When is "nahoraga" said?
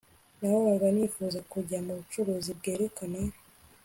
0.39-0.87